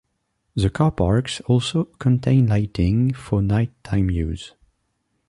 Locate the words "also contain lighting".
1.41-3.13